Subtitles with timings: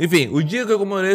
[0.00, 1.12] Enfim, o dia que eu comemorei...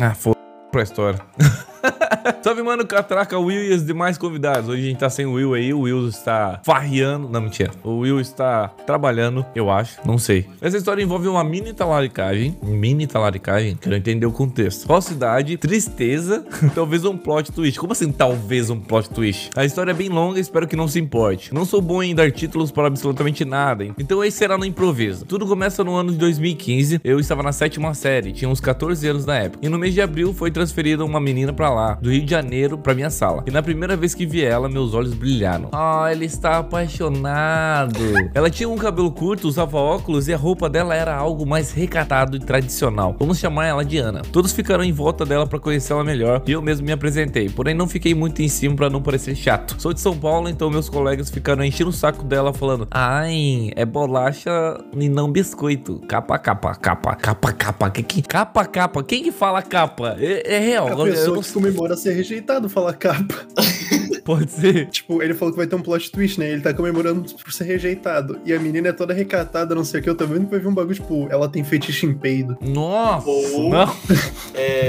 [0.00, 0.38] Ah, foda
[0.70, 1.18] pra história.
[2.46, 4.68] Salve, mano, Catraca, Will e os demais convidados.
[4.68, 5.74] Hoje a gente tá sem o Will aí.
[5.74, 7.28] O Will está farreando.
[7.28, 7.72] Não, mentira.
[7.82, 9.98] O Will está trabalhando, eu acho.
[10.06, 10.46] Não sei.
[10.60, 12.56] Essa história envolve uma mini talaricagem.
[12.62, 13.74] Mini talaricagem?
[13.74, 14.86] Quero entender o contexto.
[14.86, 17.80] Falsidade, tristeza, talvez um plot twist.
[17.80, 19.50] Como assim, talvez um plot twist?
[19.56, 21.52] A história é bem longa, espero que não se importe.
[21.52, 23.88] Não sou bom em dar títulos para absolutamente nada.
[23.98, 25.26] Então esse será no improviso.
[25.26, 27.00] Tudo começa no ano de 2015.
[27.02, 29.66] Eu estava na sétima série, tinha uns 14 anos na época.
[29.66, 32.76] E no mês de abril foi transferida uma menina para lá, do Rio de Janeiro,
[32.76, 33.42] para minha sala.
[33.46, 35.70] E na primeira vez que vi ela, meus olhos brilharam.
[35.72, 37.98] Ah, ele está apaixonado.
[38.34, 42.36] ela tinha um cabelo curto, usava óculos e a roupa dela era algo mais recatado
[42.36, 43.16] e tradicional.
[43.18, 44.22] Vamos chamar ela de Ana.
[44.30, 47.48] Todos ficaram em volta dela para conhecê-la melhor e eu mesmo me apresentei.
[47.48, 49.76] Porém, não fiquei muito em cima para não parecer chato.
[49.80, 53.84] Sou de São Paulo, então meus colegas ficaram enchendo o saco dela falando: "Ai, é
[53.84, 54.50] bolacha
[54.94, 56.00] e não biscoito.
[56.06, 57.90] Capa, capa, capa, capa, capa.
[57.90, 59.02] Que, que capa, capa?
[59.02, 60.16] Quem que fala capa?
[60.18, 61.00] É, é real.
[61.00, 63.46] A pessoa que comemora ser rejeitado fala capa.
[64.26, 64.86] Pode ser.
[64.90, 66.50] Tipo, ele falou que vai ter um plot twist, né?
[66.50, 68.38] Ele tá comemorando por ser rejeitado.
[68.44, 70.10] E a menina é toda recatada, não sei o que.
[70.10, 72.58] Eu tô vendo que vai vir um bagulho, tipo, ela tem fetiche em peido.
[72.60, 73.26] Nossa!
[73.26, 73.96] não.
[74.58, 74.88] É,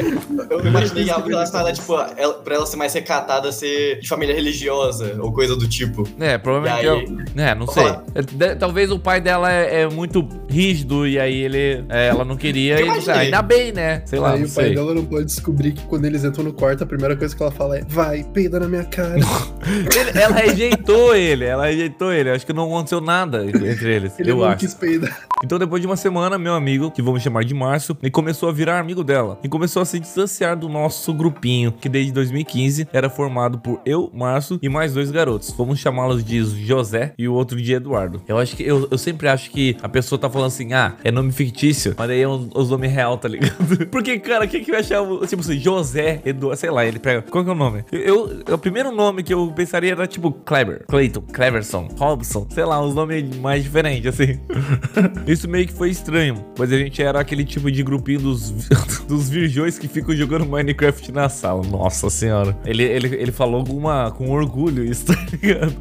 [0.49, 5.17] eu imaginei algo relacionado, tipo, ela, pra ela ser mais recatada, ser de família religiosa
[5.19, 6.07] ou coisa do tipo.
[6.19, 6.85] É, provavelmente.
[6.85, 7.83] E aí- eu- é, não sei.
[8.15, 12.23] É, de- Talvez o pai dela é, é muito rígido e aí ele, é, ela
[12.23, 12.79] não queria.
[12.79, 13.19] E, imaginei.
[13.19, 14.01] ainda bem, né?
[14.05, 14.75] Sei lá, Aí o pai sei.
[14.75, 17.51] dela não pode descobrir que quando eles entram no quarto, a primeira coisa que ela
[17.51, 19.19] fala é: vai, peida na minha cara.
[19.67, 22.29] Ele- ela rejeitou ele, ela rejeitou ele.
[22.29, 24.57] Acho que não aconteceu nada entre eles, Ele eu não acho.
[24.59, 25.17] quis peidar.
[25.43, 28.51] Então, depois de uma semana, meu amigo, que vamos chamar de Márcio, ele começou a
[28.51, 33.07] virar amigo dela e começou a se distanciar do nosso grupinho, que desde 2015 era
[33.09, 35.53] formado por eu, Márcio e mais dois garotos.
[35.55, 38.21] Vamos chamá-los de José e o outro de Eduardo.
[38.27, 41.11] Eu acho que eu, eu sempre acho que a pessoa tá falando assim, ah, é
[41.11, 43.55] nome fictício, mas aí é os, os nomes real, tá ligado?
[43.91, 47.21] Porque, cara, quem que vai achar, o- tipo assim, José, Eduardo, sei lá, ele pega.
[47.21, 47.85] Qual que é o nome?
[47.91, 47.99] Eu,
[48.47, 52.83] eu- o primeiro nome que eu pensaria era tipo Kleber, Clayton, Cleverson, Robson, sei lá,
[52.83, 54.39] uns nomes mais diferentes, assim.
[55.27, 58.51] Isso meio que foi estranho, pois a gente era aquele tipo de grupinho dos,
[59.07, 61.63] dos virgões que ficam jogando Minecraft na sala.
[61.67, 62.57] Nossa senhora.
[62.65, 65.75] Ele, ele, ele falou com, uma, com orgulho isso, tá ligado?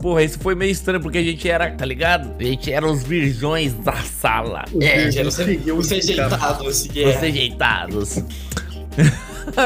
[0.00, 2.32] Porra, isso foi meio estranho porque a gente era, tá ligado?
[2.38, 4.64] A gente era os virgões da sala.
[4.72, 7.18] Os É, virgens gera seguiam os os rejeitados, Os é.
[7.18, 8.22] rejeitados.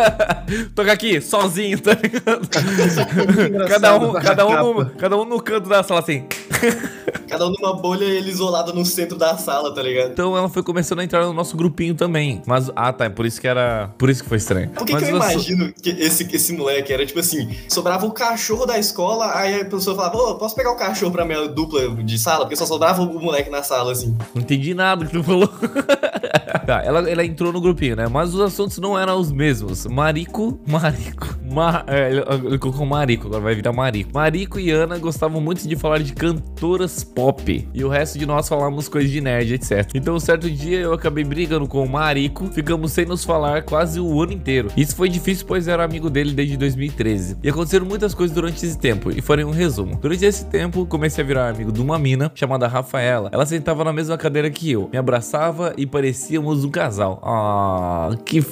[0.75, 2.49] Toca aqui, sozinho, tá ligado?
[2.49, 6.25] cada, um, Engraçado, cada, um no, cada um no canto da sala, assim.
[7.29, 10.13] Cada um numa bolha e ele isolado no centro da sala, tá ligado?
[10.13, 12.43] Então ela foi começando a entrar no nosso grupinho também.
[12.47, 13.91] Mas, ah, tá, é por isso que era.
[13.99, 14.71] Por isso que foi estranho.
[14.71, 18.67] Por que, que eu imagino que esse, esse moleque era tipo assim: sobrava o cachorro
[18.67, 22.19] da escola, aí a pessoa falava, ô, posso pegar o cachorro pra minha dupla de
[22.19, 22.41] sala?
[22.41, 24.17] Porque só sobrava o moleque na sala, assim.
[24.35, 25.49] Não entendi nada do que tu falou.
[26.67, 28.09] tá, ela, ela entrou no grupinho, né?
[28.09, 29.82] Mas os assuntos não eram os mesmos.
[29.91, 31.39] Marico, Marico.
[31.51, 34.11] Ma, é, ele, ele colocou Marico, agora vai virar Marico.
[34.15, 37.69] Marico e Ana gostavam muito de falar de cantoras pop.
[37.73, 39.91] E o resto de nós falávamos coisas de nerd, etc.
[39.95, 42.47] Então, um certo dia eu acabei brigando com o Marico.
[42.47, 44.71] Ficamos sem nos falar quase o ano inteiro.
[44.77, 47.39] Isso foi difícil, pois era amigo dele desde 2013.
[47.43, 49.11] E aconteceram muitas coisas durante esse tempo.
[49.11, 49.99] E farei um resumo.
[50.01, 53.31] Durante esse tempo, comecei a virar amigo de uma mina chamada Rafaela.
[53.33, 57.21] Ela sentava na mesma cadeira que eu, me abraçava e parecíamos um casal.
[57.23, 58.45] Ah, que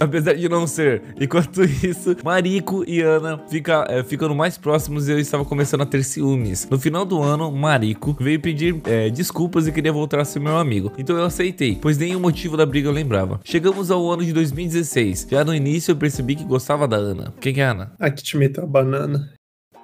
[0.00, 1.02] Apesar de não ser.
[1.20, 5.86] Enquanto isso, Marico e Ana fica, é, ficando mais próximos e eu estava começando a
[5.86, 6.68] ter ciúmes.
[6.70, 10.58] No final do ano, Marico veio pedir é, desculpas e queria voltar a ser meu
[10.58, 10.92] amigo.
[10.98, 13.40] Então eu aceitei, pois nenhum motivo da briga eu lembrava.
[13.44, 15.28] Chegamos ao ano de 2016.
[15.30, 17.32] Já no início eu percebi que gostava da Ana.
[17.40, 17.92] Quem que é a Ana?
[17.98, 19.35] Aqui te meteu a banana.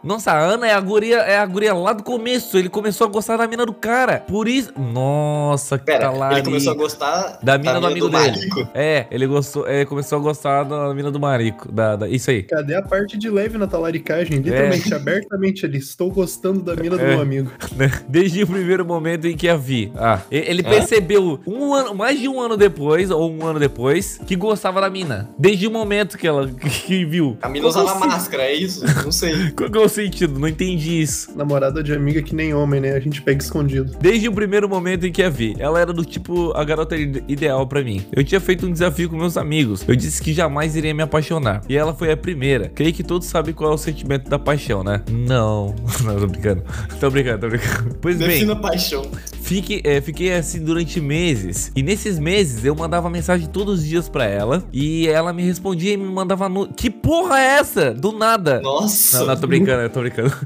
[0.02, 2.58] Nossa, a Ana é a guria, é a guria lá do começo.
[2.58, 4.18] Ele começou a gostar da mina do cara.
[4.26, 4.72] Por isso.
[4.76, 6.34] Nossa, que Pera, talari.
[6.36, 8.30] ele começou a gostar Da mina do amigo dele.
[8.30, 8.68] Marico.
[8.74, 11.70] É, ele gostou, é, começou a gostar da mina do marico.
[11.70, 12.42] Da, da- isso aí.
[12.42, 14.38] Cadê a parte de leve na talaricagem?
[14.38, 15.78] Literalmente, abertamente ali.
[15.78, 17.08] Estou gostando da mina do É.
[17.08, 17.50] meu amigo.
[17.76, 17.90] né?
[18.08, 19.92] Desde o primeiro momento em que a vi.
[19.96, 20.68] Ah, e- ele É?
[20.68, 24.90] percebeu um ano, mais de um ano depois, ou um ano depois, que gostava da
[24.90, 25.30] mina.
[25.38, 26.48] Desde o momento que ela
[26.86, 27.36] que viu.
[27.40, 28.84] A mina usava é o máscara, é isso?
[29.04, 29.32] Não sei.
[29.92, 30.38] sentido?
[30.38, 31.30] Não entendi isso.
[31.36, 32.92] Namorada de amiga que nem homem, né?
[32.92, 33.96] A gente pega escondido.
[34.00, 37.22] Desde o primeiro momento em que a vi, ela era do tipo a garota ide-
[37.28, 38.04] ideal pra mim.
[38.12, 39.84] Eu tinha feito um desafio com meus amigos.
[39.86, 41.62] Eu disse que jamais iria me apaixonar.
[41.68, 42.68] E ela foi a primeira.
[42.74, 45.02] Creio que todos sabem qual é o sentimento da paixão, né?
[45.10, 45.74] Não.
[46.02, 46.62] Não, tô brincando.
[46.98, 47.96] Tô brincando, tô brincando.
[48.00, 48.28] Pois bem.
[48.28, 49.02] Defina paixão.
[49.52, 51.70] Fique, é, fiquei assim durante meses.
[51.76, 54.64] E nesses meses eu mandava mensagem todos os dias pra ela.
[54.72, 56.68] E ela me respondia e me mandava no.
[56.72, 57.92] Que porra é essa?
[57.92, 58.62] Do nada.
[58.62, 59.18] Nossa.
[59.20, 60.32] Não, não, tô brincando, eu tô brincando.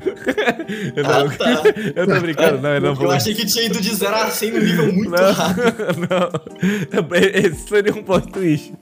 [0.96, 1.62] eu, não, Ah, tá.
[1.94, 3.04] eu tô brincando, não, eu não vou.
[3.06, 5.64] Eu achei que tinha ido de 0 a 100 no nível muito Não, rápido.
[6.10, 7.16] não.
[7.32, 8.72] Esse seria um plot twist.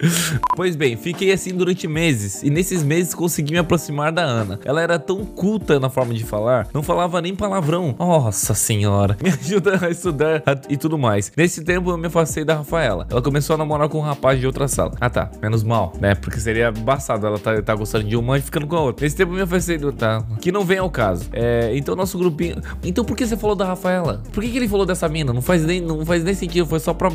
[0.56, 2.42] Pois bem, fiquei assim durante meses.
[2.42, 4.58] E nesses meses consegui me aproximar da Ana.
[4.64, 7.94] Ela era tão culta na forma de falar, não falava nem palavrão.
[7.98, 9.18] Nossa senhora.
[9.22, 11.32] Me ajuda a estudar a- e tudo mais.
[11.36, 13.06] Nesse tempo eu me afastei da Rafaela.
[13.10, 14.92] Ela começou a namorar com um rapaz de outra sala.
[15.00, 16.14] Ah tá, menos mal, né?
[16.14, 19.04] Porque seria embaçado ela tá, tá gostando de uma e ficando com a outra.
[19.04, 19.92] Nesse tempo eu me afastei do.
[19.92, 20.22] Tá.
[20.40, 21.28] Que não vem ao caso.
[21.32, 22.56] É, então nosso grupinho.
[22.82, 24.22] Então por que você falou da Rafaela?
[24.32, 25.32] Por que, que ele falou dessa mina?
[25.32, 26.66] Não faz nem, não faz nem sentido.
[26.66, 27.10] Foi só pra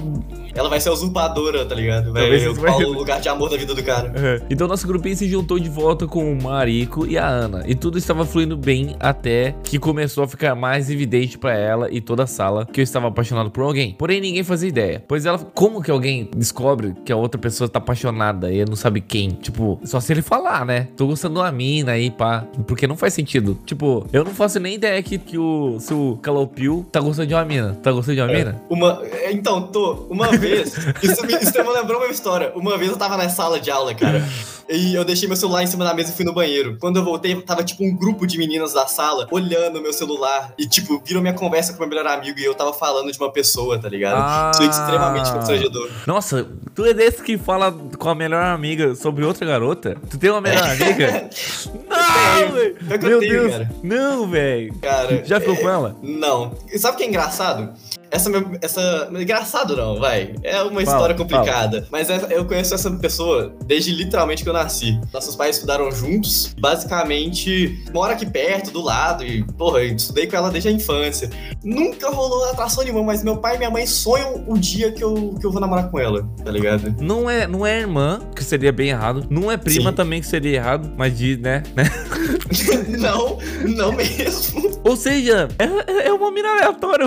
[0.56, 2.12] Ela vai ser a usurpadora, tá ligado?
[2.14, 4.12] Vai ocupar vai- o lugar de amor da vida do cara.
[4.16, 4.42] É.
[4.50, 7.64] Então nosso grupinho se juntou de volta com o Marico e a Ana.
[7.68, 12.00] E tudo estava fluindo bem até que começou a ficar mais evidente pra ela e
[12.02, 13.96] toda a sala que eu estava apaixonado por alguém.
[13.98, 15.04] Porém, ninguém fazia ideia.
[15.08, 19.02] Pois ela, como que alguém descobre que a outra pessoa tá apaixonada e não sabe
[19.02, 19.32] quem?
[19.32, 20.88] Tipo, só se ele falar, né?
[20.96, 22.46] Tô gostando de uma mina aí, pá.
[22.68, 23.58] Porque não faz sentido.
[23.66, 27.46] Tipo, eu não faço nem ideia que, que o seu Calopio tá gostando de uma
[27.46, 27.78] mina.
[27.82, 28.62] Tá gostando de uma mina?
[28.70, 32.52] Uma, é, então, tô, uma vez, isso me, isso me lembrou uma história.
[32.56, 34.24] Uma vez eu tava na sala de aula, cara,
[34.70, 36.78] e eu deixei meu celular em cima da mesa e fui no banheiro.
[36.80, 40.68] Quando eu voltei, tava tipo um grupo de meninas da sala olhando meu celular e,
[40.68, 43.80] tipo, viram minha conversa com meu melhor amigo e eu tava falando de uma pessoa,
[43.80, 44.18] tá ligado?
[44.20, 44.52] Ah.
[44.54, 45.90] Isso é extremamente constrangedor.
[46.06, 49.98] Nossa, tu é desse que fala com a melhor amiga sobre outra garota?
[50.10, 51.30] Tu tem uma melhor amiga?
[51.90, 52.76] Não, velho!
[52.82, 53.52] Meu tenho, Deus!
[53.52, 53.72] cara.
[53.84, 54.74] Não, velho!
[54.82, 55.96] Cara, Já ficou é- com ela?
[56.02, 56.56] Não.
[56.72, 57.74] E sabe o que é engraçado?
[58.12, 59.10] Essa, meu- essa.
[59.12, 60.34] Engraçado não, vai.
[60.44, 61.88] É uma Fala, história complicada.
[61.92, 65.00] Mas é- eu conheço essa pessoa desde literalmente que eu nasci.
[65.14, 66.56] Nossos pais estudaram juntos.
[66.60, 69.24] Basicamente, mora aqui perto, do lado.
[69.24, 71.30] E, porra, eu estudei com ela desde a infância.
[71.64, 75.36] Nunca rolou atração nenhuma, mas meu pai e minha mãe sonham o dia que eu,
[75.40, 76.96] que eu vou namorar com ela, tá ligado?
[77.00, 79.26] Não é, não é irmã, que seria bem errado.
[79.30, 79.96] Não é prima Sim.
[79.96, 80.92] também, que seria errado.
[80.98, 81.64] Mas de, né?
[81.76, 81.84] né?
[82.98, 83.38] não,
[83.76, 84.70] não mesmo.
[84.84, 87.06] Ou seja, é, é uma mina aleatória.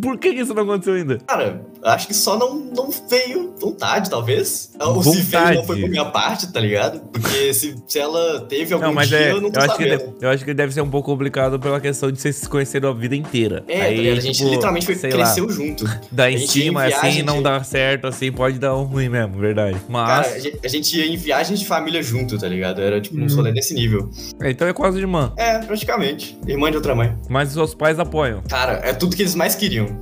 [0.00, 1.18] Por que que isso não aconteceu ainda?
[1.26, 4.70] Cara, acho que só não, não veio vontade, talvez.
[4.80, 5.56] Ou se veio, Vontade.
[5.58, 7.00] não foi por minha parte, tá ligado?
[7.12, 9.32] Porque se, se ela teve algum Não, mas dia, é.
[9.32, 10.14] eu não tô Eu acho, que, sabendo.
[10.20, 12.92] eu acho que deve ser um pouco complicado pela questão de vocês se conheceram a
[12.94, 13.64] vida inteira.
[13.68, 14.18] É, tá ligado?
[14.18, 15.84] a gente tipo, literalmente foi, cresceu lá, junto.
[16.10, 19.38] Dá em cima assim viagem e não dá certo, assim, pode dar um ruim mesmo,
[19.38, 19.76] verdade.
[19.88, 20.26] Mas.
[20.26, 22.80] Cara, a gente, a gente ia em viagens de família junto, tá ligado?
[22.80, 23.52] Era tipo um Hum.
[23.52, 24.10] desse nível.
[24.42, 25.32] Então é quase irmã.
[25.36, 26.38] É, praticamente.
[26.46, 27.16] Irmã de outra mãe.
[27.28, 28.42] Mas os seus pais apoiam.
[28.48, 30.01] Cara, é tudo que eles mais queriam.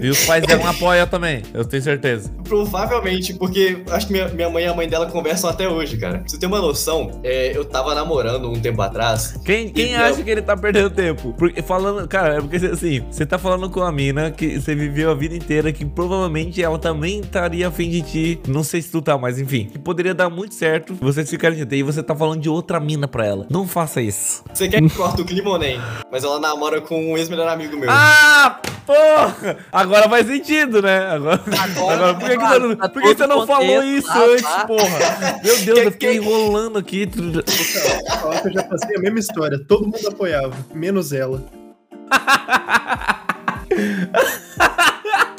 [0.00, 2.30] E os pais dela apoiam também, eu tenho certeza.
[2.48, 6.18] Provavelmente, porque acho que minha, minha mãe e a mãe dela conversam até hoje, cara.
[6.18, 9.38] Pra você ter uma noção, é, eu tava namorando um tempo atrás.
[9.44, 11.34] Quem, quem acha eu- que ele tá perdendo tempo?
[11.38, 15.10] Porque falando, cara, é porque assim, você tá falando com a mina que você viveu
[15.10, 18.40] a vida inteira, que provavelmente ela também estaria afim de ti.
[18.48, 19.66] Não sei se tu tá, mas enfim.
[19.66, 21.76] Que poderia dar muito certo vocês ficarem juntos.
[21.78, 23.46] E você tá falando de outra mina pra ela.
[23.50, 24.42] Não faça isso.
[24.52, 25.80] Você quer que corte o clima ou nem?
[26.10, 27.88] Mas ela namora com um ex-melhor amigo meu.
[27.90, 29.56] Ah, porra!
[29.76, 31.06] Agora faz sentido, né?
[31.06, 34.24] Agora, agora, por que, que você não, tá por que você não falou isso tá,
[34.24, 34.66] antes, tá.
[34.66, 34.98] porra?
[35.44, 37.06] Meu Deus, Que- eu fiquei que- enrolando aqui.
[37.06, 39.58] Que eu já passei a mesma história.
[39.68, 41.44] Todo mundo apoiava, menos ela.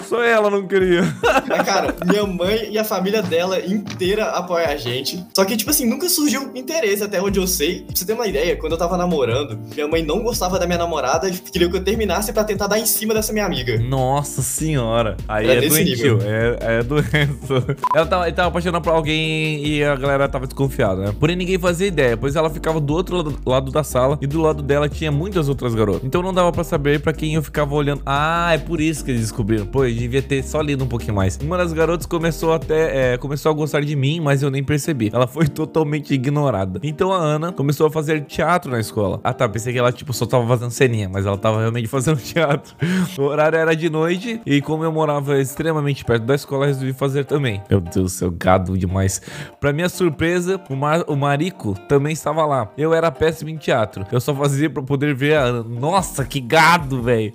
[0.07, 1.01] Só ela não queria.
[1.47, 5.23] Mas, cara, minha mãe e a família dela inteira apoia a gente.
[5.33, 7.81] Só que, tipo assim, nunca surgiu interesse, até onde eu sei.
[7.81, 10.77] Pra você ter uma ideia, quando eu tava namorando, minha mãe não gostava da minha
[10.77, 13.77] namorada, queria que eu terminasse pra tentar dar em cima dessa minha amiga.
[13.79, 15.17] Nossa senhora.
[15.27, 16.19] Aí Era é doentio.
[16.23, 17.75] É, é doença.
[17.93, 21.15] Ela tava, tava apaixonada por alguém e a galera tava desconfiada, né?
[21.19, 24.41] Porém, ninguém fazia ideia, pois ela ficava do outro lado, lado da sala e do
[24.41, 26.03] lado dela tinha muitas outras garotas.
[26.03, 28.01] Então não dava pra saber pra quem eu ficava olhando.
[28.05, 29.65] Ah, é por isso que eles descobriram.
[29.65, 31.37] Eu devia ter só lido um pouquinho mais.
[31.41, 35.09] Uma das garotas começou até é, começou a gostar de mim, mas eu nem percebi.
[35.13, 36.79] Ela foi totalmente ignorada.
[36.83, 39.19] Então a Ana começou a fazer teatro na escola.
[39.23, 42.17] Ah tá, pensei que ela tipo só tava fazendo ceninha, mas ela tava realmente fazendo
[42.17, 42.75] teatro.
[43.17, 47.25] O horário era de noite e como eu morava extremamente perto da escola, resolvi fazer
[47.25, 47.61] também.
[47.69, 49.21] Meu Deus do céu, gado demais.
[49.59, 52.69] Pra minha surpresa, o, Mar- o Marico também estava lá.
[52.77, 54.05] Eu era péssimo em teatro.
[54.11, 55.63] Eu só fazia pra poder ver a Ana.
[55.63, 57.33] Nossa, que gado, velho.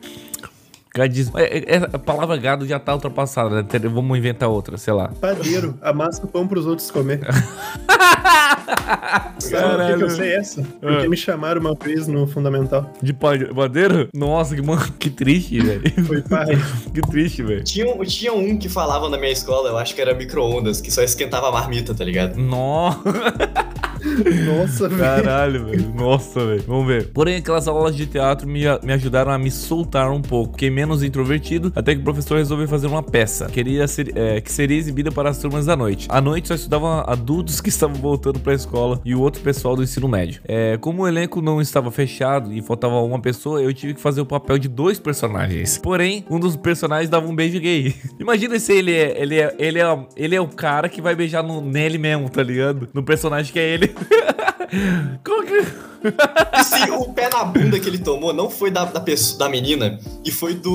[0.94, 1.38] Gadismo.
[1.38, 3.68] É, é, é, a palavra gado já tá ultrapassada, né?
[3.90, 5.08] Vamos inventar outra, sei lá.
[5.20, 7.20] Padeiro, amassa o pão pros outros comer.
[9.38, 10.62] Sabe por que, eu sei essa?
[10.62, 11.08] Porque Ah.
[11.08, 12.90] me chamaram uma vez no Fundamental.
[13.02, 14.08] De pade- padeiro?
[14.14, 15.82] Nossa, que, mano, que triste, velho.
[16.06, 16.46] Foi pai.
[16.92, 17.64] Que triste, velho.
[17.64, 20.90] Tinha, um- tinha um que falava na minha escola, eu acho que era micro-ondas, que
[20.90, 22.36] só esquentava a marmita, tá ligado?
[22.38, 23.00] Nossa.
[24.46, 25.00] Nossa, velho.
[25.00, 25.94] Caralho, velho.
[25.94, 26.64] Nossa, velho.
[26.66, 27.08] Vamos ver.
[27.08, 30.52] Porém, aquelas aulas de teatro me, me ajudaram a me soltar um pouco.
[30.52, 33.46] Fiquei menos introvertido, até que o professor resolveu fazer uma peça.
[33.46, 36.08] Queria ser, é, que seria exibida para as turmas da noite.
[36.10, 39.76] À noite só estudavam adultos que estavam voltando para a escola e o outro pessoal
[39.76, 40.42] do ensino médio.
[40.44, 44.20] É, como o elenco não estava fechado e faltava uma pessoa, eu tive que fazer
[44.20, 45.78] o papel de dois personagens.
[45.78, 47.94] Porém, um dos personagens dava um beijo gay.
[48.18, 51.44] Imagina se ele é, ele é, ele é, ele é o cara que vai beijar
[51.44, 52.88] no, nele mesmo, tá ligado?
[52.92, 53.94] No personagem que é ele.
[55.24, 55.92] Como que.
[56.64, 60.00] Se o pé na bunda que ele tomou não foi da, da, pessoa, da menina,
[60.24, 60.71] e foi do,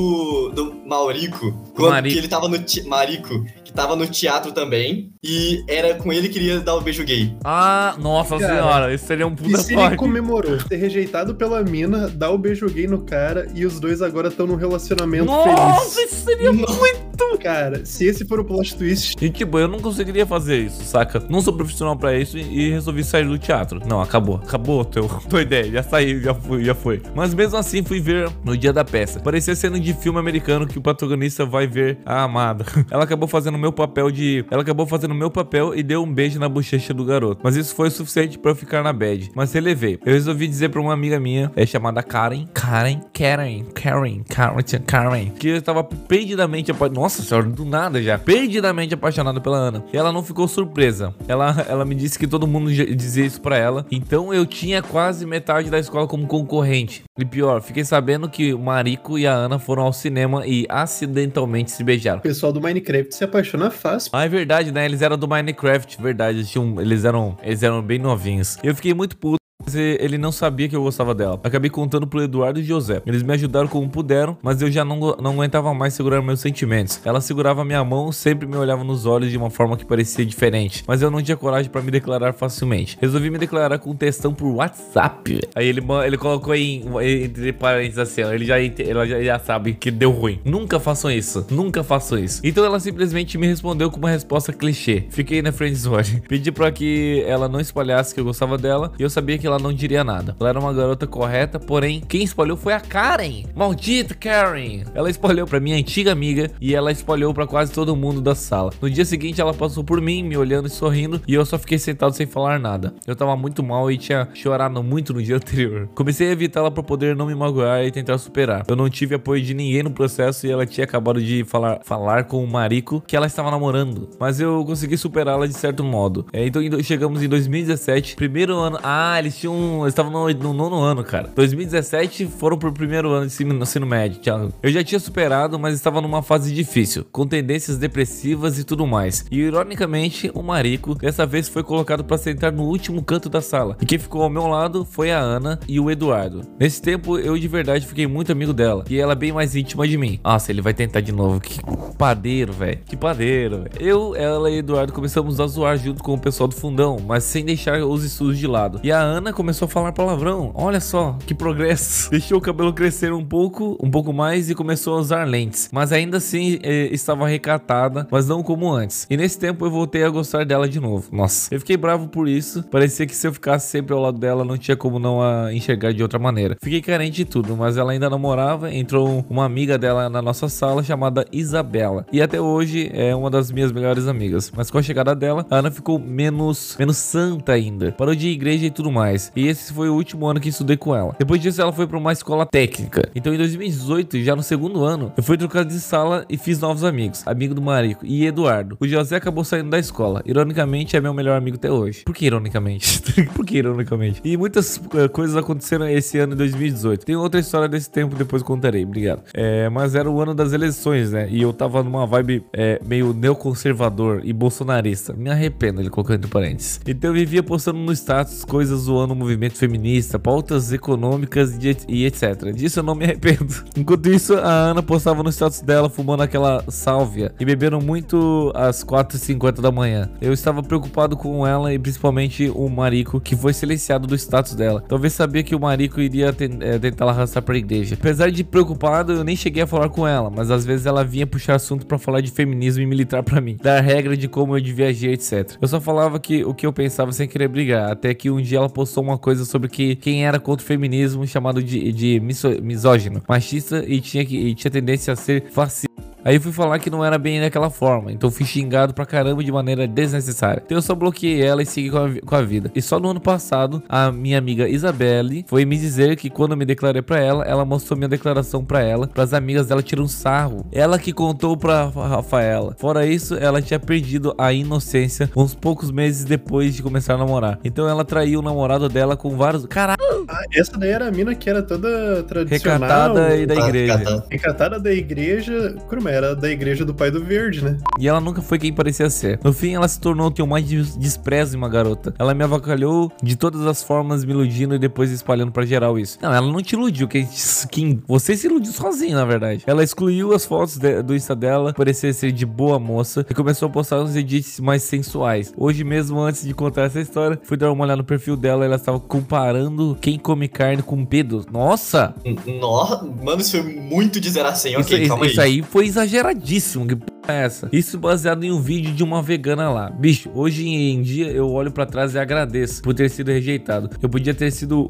[0.53, 2.13] do Maurico, quando Marico.
[2.13, 3.45] que ele tava no Marico,
[3.77, 7.35] tava no teatro também, e era com ele que queria dar o beijo gay.
[7.43, 11.61] Ah, nossa Cara, senhora, isso seria um E puta se ele comemorou ser rejeitado pela
[11.63, 15.95] mina, dá o beijo gay no cara e os dois agora estão num relacionamento Nossa,
[15.95, 16.11] feliz.
[16.11, 17.07] isso seria muito.
[17.41, 21.23] Cara, se esse for o plot twist, E tipo, eu não conseguiria fazer isso, saca?
[21.29, 23.79] Não sou profissional pra isso e e resolvi sair do teatro.
[23.85, 24.37] Não, acabou.
[24.43, 25.71] Acabou teu, tua ideia.
[25.71, 27.01] Já saiu, já foi, já foi.
[27.13, 29.19] Mas mesmo assim fui ver no dia da peça.
[29.19, 32.65] Parecia cena de filme americano que o protagonista vai ver a amada.
[32.89, 34.45] Ela acabou fazendo o meu papel de.
[34.49, 37.41] Ela acabou fazendo meu papel e deu um beijo na bochecha do garoto.
[37.43, 39.29] Mas isso foi o suficiente pra eu ficar na bad.
[39.35, 39.99] Mas relevei.
[40.05, 42.45] Eu resolvi dizer pra uma amiga minha, é chamada Karen.
[42.53, 45.29] Karen, Karen, Karen, Karen, Karen.
[45.31, 47.01] Que eu tava perdidamente apaixonado.
[47.01, 48.17] Nossa senhora, do nada já.
[48.17, 49.83] Perdidamente apaixonado pela Ana.
[49.91, 51.13] E ela não ficou surpresa.
[51.27, 53.85] Ela, ela me disse que todo mundo dizia isso pra ela.
[53.91, 57.03] Então eu tinha quase metade da escola como concorrente.
[57.19, 61.71] E pior, fiquei sabendo que o Marico e a Ana foram ao cinema e acidentalmente
[61.71, 62.19] se beijaram.
[62.19, 63.23] o pessoal do Minecraft se
[63.57, 64.11] apaixona fácil.
[64.13, 64.85] Ah, é verdade, né?
[64.85, 66.37] Eles eram do Minecraft, verdade.
[66.39, 68.57] Eles, tinham, eles, eram, eles eram bem novinhos.
[68.63, 69.37] Eu fiquei muito puto.
[69.75, 71.39] Ele não sabia que eu gostava dela.
[71.43, 73.01] Acabei contando pro Eduardo e José.
[73.05, 76.99] Eles me ajudaram como puderam, mas eu já não, não aguentava mais segurar meus sentimentos.
[77.03, 80.83] Ela segurava minha mão, sempre me olhava nos olhos de uma forma que parecia diferente.
[80.87, 82.97] Mas eu não tinha coragem pra me declarar facilmente.
[83.01, 85.41] Resolvi me declarar com um textão por WhatsApp.
[85.55, 89.91] Aí ele, ele colocou em, entre parênteses assim, ele já, ela já, já sabe que
[89.91, 90.39] deu ruim.
[90.43, 91.45] Nunca façam isso.
[91.49, 92.41] Nunca façam isso.
[92.43, 95.05] Então ela simplesmente me respondeu com uma resposta clichê.
[95.09, 96.21] Fiquei na friendzone.
[96.27, 99.56] Pedi pra que ela não espalhasse que eu gostava dela e eu sabia que ela
[99.59, 100.35] não diria nada.
[100.39, 103.43] Ela era uma garota correta, porém quem espalhou foi a Karen.
[103.55, 104.83] Maldita Karen.
[104.93, 108.71] Ela espalhou pra minha antiga amiga e ela espalhou pra quase todo mundo da sala.
[108.81, 111.77] No dia seguinte ela passou por mim, me olhando e sorrindo, e eu só fiquei
[111.77, 112.93] sentado sem falar nada.
[113.05, 115.89] Eu tava muito mal e tinha chorado muito no dia anterior.
[115.95, 118.63] Comecei a evitá-la pra poder não me magoar e tentar superar.
[118.67, 122.25] Eu não tive apoio de ninguém no processo e ela tinha acabado de falar, falar
[122.25, 124.09] com o marico que ela estava namorando.
[124.19, 126.25] Mas eu consegui superá-la de certo modo.
[126.33, 128.79] É, então chegamos em 2017, primeiro ano.
[128.83, 129.46] Ah, eles tinham.
[129.47, 131.29] Eles estavam no, no nono ano, cara.
[131.35, 134.53] 2017 foram pro primeiro ano de ensino, ensino médio, Thiago.
[134.61, 139.25] Eu já tinha superado, mas estava numa fase difícil, com tendências depressivas e tudo mais.
[139.31, 143.77] E ironicamente, o marico dessa vez foi colocado pra sentar no último canto da sala.
[143.81, 146.41] E quem ficou ao meu lado foi a Ana e o Eduardo.
[146.59, 148.83] Nesse tempo, eu de verdade fiquei muito amigo dela.
[148.89, 150.19] E ela bem mais íntima de mim.
[150.23, 151.39] Nossa, ele vai tentar de novo.
[151.39, 151.59] Que
[151.97, 152.79] padeiro, velho.
[152.85, 153.71] Que padeiro, velho.
[153.79, 157.45] Eu, ela e Eduardo começamos a zoar junto com o pessoal do fundão, mas sem
[157.45, 158.79] deixar os estudos de lado.
[158.83, 160.51] E a Ana começou a falar palavrão.
[160.55, 162.09] Olha só, que progresso.
[162.17, 165.69] Deixou o cabelo crescer um pouco, um pouco mais e começou a usar lentes.
[165.71, 169.05] Mas ainda assim eh, estava recatada, mas não como antes.
[169.07, 171.07] E nesse tempo eu voltei a gostar dela de novo.
[171.11, 172.63] Nossa, eu fiquei bravo por isso.
[172.63, 175.93] Parecia que se eu ficasse sempre ao lado dela, não tinha como não a enxergar
[175.93, 176.57] de outra maneira.
[176.59, 178.73] Fiquei carente de tudo, mas ela ainda namorava.
[178.73, 182.07] Entrou uma amiga dela na nossa sala chamada Isabela.
[182.11, 184.51] E até hoje é uma das minhas melhores amigas.
[184.55, 187.91] Mas com a chegada dela, a Ana ficou menos, menos santa ainda.
[187.91, 189.26] Parou de ir igreja e tudo mais.
[189.35, 191.15] E esse foi o último ano que estudei com ela.
[191.17, 193.09] Depois disso, ela foi para uma escola técnica.
[193.15, 196.83] Então em 2018, já no segundo ano, eu fui trocado de sala e fiz novos
[196.83, 197.23] amigos.
[197.25, 198.77] Amigo do Marico e Eduardo.
[198.79, 200.21] O José acabou saindo da escola.
[200.25, 202.03] Ironicamente, é meu melhor amigo até hoje.
[202.03, 203.01] Por que ironicamente?
[203.33, 204.21] Por que ironicamente?
[204.23, 207.05] E muitas eh, coisas aconteceram esse ano de 2018.
[207.05, 208.83] Tem outra história desse tempo, depois contarei.
[208.83, 209.23] Obrigado.
[209.33, 211.27] É, mas era o ano das eleições, né?
[211.29, 215.13] E eu tava numa vibe é, meio neoconservador e bolsonarista.
[215.13, 216.79] Me arrependo, ele colocou entre parênteses.
[216.87, 222.51] Então eu vivia postando no status coisas zoando movimento feminista, pautas econômicas e, et- etc.
[222.53, 223.47] Disso eu não me arrependo.
[223.75, 228.83] Enquanto isso, a Ana postava no status dela fumando aquela sálvia e bebendo muito às
[228.83, 230.09] 4h50 da manhã.
[230.21, 234.83] Eu estava preocupado com ela e principalmente o Marico, que foi silenciado do status dela.
[234.87, 237.95] Talvez sabia que o Marico iria eh, tentar arrastar pra igreja.
[237.99, 241.25] Apesar de preocupado, eu nem cheguei a falar com ela, mas às vezes ela vinha
[241.27, 244.61] puxar assunto pra falar de feminismo e militar pra mim, dar regra de como eu
[244.61, 245.55] devia agir, etc.
[245.61, 248.57] Eu só falava que o que eu pensava sem querer brigar, até que um dia
[248.57, 252.61] ela postou uma coisa sobre que quem era contra o feminismo chamado de, de miso-
[252.61, 255.86] misógino, machista e tinha, que, e tinha tendência a ser fascista.
[256.27, 259.49] Aí fui falar que não era bem daquela forma, então fui xingado pra caramba de
[259.49, 260.61] maneira desnecessária.
[260.65, 262.69] Então eu só bloqueei ela e segui com a, com a vida.
[262.75, 266.57] E só no ano passado, a minha amiga Isabelle foi me dizer que quando eu
[266.57, 270.07] me declarei pra ela, ela mostrou minha declaração pra ela, pras amigas dela tirar um
[270.09, 270.65] sarro.
[270.69, 272.75] Ela que contou pra Rafaela.
[272.77, 277.57] Fora isso, ela tinha perdido a inocência uns poucos meses depois de começar a namorar.
[277.63, 279.65] Então ela traiu o namorado dela com vários.
[279.65, 280.25] Caralho!
[280.27, 282.81] Ah, essa daí era a mina que era toda tradicional.
[282.81, 284.23] Recatada e da igreja.
[284.29, 285.73] Recatada da igreja.
[285.87, 286.35] Como era?
[286.35, 287.77] Da igreja do pai do verde, né?
[287.99, 289.39] E ela nunca foi quem parecia ser.
[289.43, 292.13] No fim, ela se tornou o que eu mais des- desprezo em uma garota.
[292.19, 296.17] Ela me avacalhou de todas as formas, me iludindo e depois espalhando pra geral isso.
[296.21, 297.07] Não, ela não te iludiu.
[297.07, 297.27] Quem,
[297.71, 299.63] quem, você se iludiu sozinho, na verdade.
[299.67, 303.67] Ela excluiu as fotos de- do Insta dela, parecia ser de boa moça, e começou
[303.67, 305.53] a postar uns edits mais sensuais.
[305.57, 308.67] Hoje mesmo, antes de contar essa história, fui dar uma olhada no perfil dela e
[308.67, 311.45] ela estava comparando quem come carne com pedo.
[311.51, 312.13] Nossa!
[312.45, 314.71] Nó- Mano, isso foi muito de 0 a 100.
[314.73, 315.31] Isso, Ok, isso- calma aí.
[315.31, 316.85] isso aí foi exageradíssimo.
[316.87, 317.69] Que porra é essa?
[317.71, 319.89] Isso baseado em um vídeo de uma vegana lá.
[319.89, 323.89] Bicho, hoje em dia eu olho pra trás e agradeço por ter sido rejeitado.
[324.01, 324.89] Eu podia ter sido.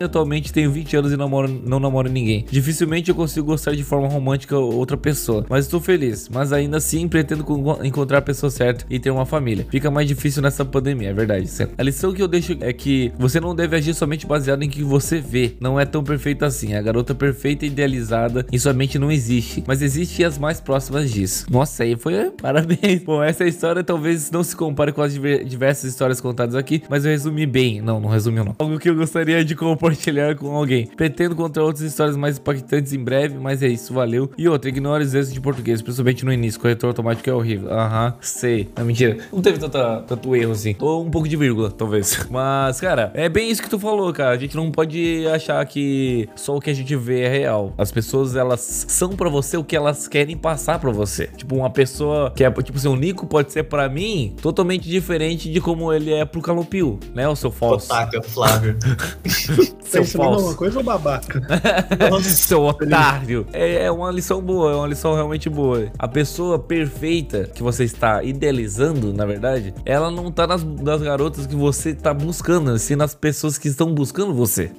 [0.00, 2.44] Atualmente tenho 20 anos e namoro, não namoro ninguém.
[2.48, 5.44] Dificilmente eu consigo gostar de forma romântica outra pessoa.
[5.50, 6.28] Mas estou feliz.
[6.28, 9.66] Mas ainda assim pretendo con- encontrar a pessoa certa e ter uma família.
[9.68, 11.48] Fica mais difícil nessa pandemia, é verdade.
[11.48, 11.70] Sam.
[11.76, 14.84] A lição que eu deixo é que você não deve agir somente baseado em que
[14.84, 15.56] você vê.
[15.60, 16.74] Não é tão perfeito assim.
[16.74, 19.64] A garota perfeita e idealizada em sua mente não existe.
[19.66, 21.46] Mas existe as mais próximas disso.
[21.50, 22.30] Nossa, aí foi.
[22.40, 23.02] Parabéns.
[23.04, 26.82] Bom, essa história talvez não se compare com as diver- diversas histórias contadas aqui.
[26.88, 27.80] Mas eu resumi bem.
[27.80, 28.54] Não, não resumiu não.
[28.58, 30.86] Algo que eu gostaria de compartilhar com alguém.
[30.86, 33.36] Pretendo contar outras histórias mais impactantes em breve.
[33.38, 34.30] Mas é isso, valeu.
[34.36, 36.60] E outra, ignore os erros de português, principalmente no início.
[36.60, 37.70] Corretor automático é horrível.
[37.72, 38.68] Aham, sei.
[38.76, 39.18] Não, mentira.
[39.32, 40.74] Não teve tanta, tanto erro assim.
[40.78, 42.26] Ou um pouco de vírgula, talvez.
[42.30, 44.30] Mas, cara, é bem isso que tu falou, cara.
[44.30, 47.72] A gente não pode achar que só o que a gente vê é real.
[47.78, 51.26] As pessoas, elas são pra você o que elas querem passar pra você.
[51.36, 55.50] Tipo, uma pessoa que é, tipo assim, o Nico pode ser pra mim totalmente diferente
[55.50, 57.28] de como ele é pro Calopio, né?
[57.28, 57.86] O seu falso.
[57.86, 58.76] Otaca, Flávio.
[59.28, 60.56] Seu Tá ensinando uma falso.
[60.56, 61.42] coisa ou babaca?
[62.22, 63.46] Seu otário.
[63.52, 65.90] É, é uma lição boa, é uma lição realmente boa.
[65.98, 71.46] A pessoa perfeita que você está idealizando, na verdade, ela não tá nas, nas garotas
[71.46, 74.70] que você tá buscando, sim nas pessoas que estão buscando você.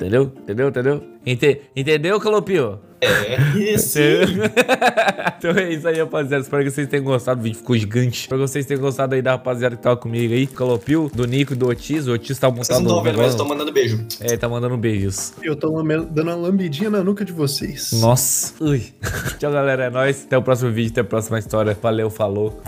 [0.00, 0.32] Entendeu?
[0.34, 0.68] Entendeu?
[0.68, 1.02] Entendeu?
[1.26, 2.78] Ente- entendeu, Calopio?
[3.02, 3.98] É, isso.
[5.38, 6.42] então é isso aí, rapaziada.
[6.42, 7.40] Espero que vocês tenham gostado.
[7.40, 8.20] O vídeo ficou gigante.
[8.20, 10.46] Espero que vocês tenham gostado aí da rapaziada que tava comigo aí.
[10.46, 12.06] Calopio, do Nico e do Otis.
[12.08, 14.06] O Otis tá Vocês montado não estão no vendo, mas eu tô mandando beijo.
[14.20, 15.34] É, tá mandando beijos.
[15.42, 17.90] Eu tô dando uma lambidinha na nuca de vocês.
[17.92, 18.54] Nossa.
[18.64, 18.82] Ui.
[19.38, 19.84] Tchau, galera.
[19.84, 20.24] É nóis.
[20.24, 21.76] Até o próximo vídeo, até a próxima história.
[21.80, 22.62] Valeu, falou.